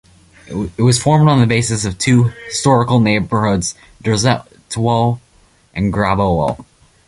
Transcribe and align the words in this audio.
It 0.47 0.81
was 0.81 0.99
formed 0.99 1.29
on 1.29 1.39
the 1.39 1.45
basis 1.45 1.85
of 1.85 1.99
two, 1.99 2.33
historical 2.47 2.99
neighborhoods- 2.99 3.75
Drzetowo 4.03 5.19
and 5.75 5.93
Grabowo. 5.93 6.65